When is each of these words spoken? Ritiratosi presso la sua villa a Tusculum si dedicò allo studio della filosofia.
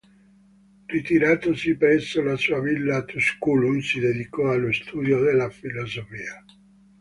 Ritiratosi 0.87 1.75
presso 1.75 2.23
la 2.23 2.35
sua 2.35 2.59
villa 2.59 2.95
a 2.97 3.03
Tusculum 3.03 3.81
si 3.81 3.99
dedicò 3.99 4.49
allo 4.49 4.71
studio 4.71 5.19
della 5.21 5.51
filosofia. 5.51 6.43